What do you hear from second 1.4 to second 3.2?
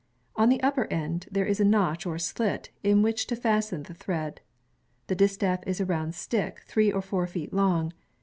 is a notch or slit in